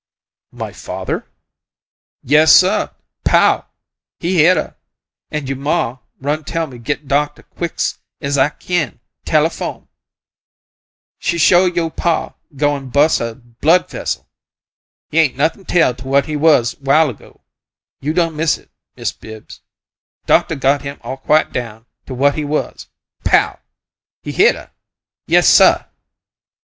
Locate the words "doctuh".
7.07-7.43, 20.25-20.55